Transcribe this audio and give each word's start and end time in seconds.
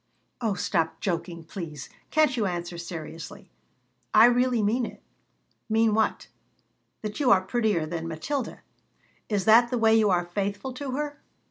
"Oh, 0.41 0.55
stop 0.55 0.99
joking, 0.99 1.43
please! 1.43 1.87
Can't 2.09 2.35
you 2.35 2.47
answer 2.47 2.75
seriously?" 2.75 3.51
"I 4.15 4.25
really 4.25 4.63
mean 4.63 4.83
it." 4.83 4.99
"Mean 5.69 5.93
what?" 5.93 6.27
"That 7.03 7.19
you 7.19 7.29
are 7.29 7.41
prettier 7.41 7.85
than 7.85 8.07
Matilda." 8.07 8.61
"Is 9.29 9.45
that 9.45 9.69
the 9.69 9.77
way 9.77 9.93
you 9.95 10.09
are 10.09 10.25
faithful 10.25 10.73
to 10.73 10.93
her?" 10.93 11.19